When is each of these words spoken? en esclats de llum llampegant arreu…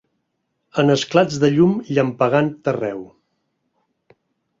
en 0.83 0.93
esclats 0.93 1.35
de 1.43 1.51
llum 1.57 1.75
llampegant 1.97 2.49
arreu… 2.73 3.05